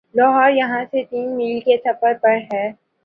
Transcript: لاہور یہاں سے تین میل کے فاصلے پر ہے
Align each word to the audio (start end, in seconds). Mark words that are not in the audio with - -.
لاہور 0.15 0.49
یہاں 0.51 0.83
سے 0.91 1.03
تین 1.03 1.27
میل 1.37 1.59
کے 1.59 1.77
فاصلے 1.83 2.13
پر 2.21 2.37
ہے 2.53 2.65